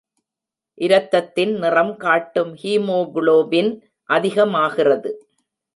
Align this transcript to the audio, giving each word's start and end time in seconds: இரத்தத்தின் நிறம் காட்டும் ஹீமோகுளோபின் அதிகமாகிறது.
இரத்தத்தின் 0.77 1.53
நிறம் 1.57 1.93
காட்டும் 1.97 2.53
ஹீமோகுளோபின் 2.55 3.71
அதிகமாகிறது. 4.09 5.11